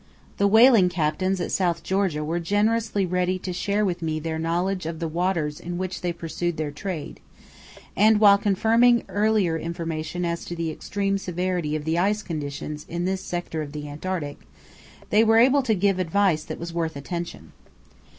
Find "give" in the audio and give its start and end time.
15.75-15.99